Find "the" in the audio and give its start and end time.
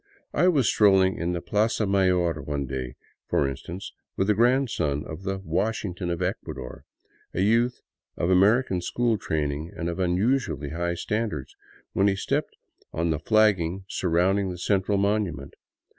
1.33-1.43, 4.25-4.33, 5.21-5.37, 13.11-13.19, 14.49-14.57